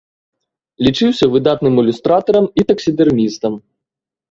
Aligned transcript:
Лічыўся 0.87 1.25
выдатным 1.35 1.77
ілюстратарам 1.83 2.51
і 2.63 2.67
таксідэрмістам. 2.73 3.53